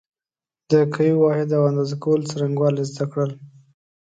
د 0.69 0.71
قوې 0.93 1.13
واحد 1.23 1.49
او 1.57 1.63
اندازه 1.71 1.95
کولو 2.03 2.29
څرنګوالی 2.31 2.83
زده 2.91 3.05
کړل. 3.11 3.31